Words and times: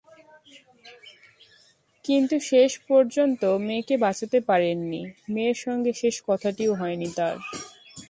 কিন্তু 2.05 2.35
শেষ 2.41 2.71
পর্যন্ত 2.89 3.41
মেয়েকে 3.59 3.95
বাঁচাতে 3.97 4.39
পারেননি, 4.41 5.01
মেয়ের 5.29 5.57
সঙ্গে 5.65 5.91
শেষ 5.93 6.15
কথাটিও 6.27 6.71
হয়নি 6.75 7.09
তাঁর। 7.15 7.37